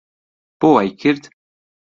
[0.59, 1.23] بۆ وای کرد؟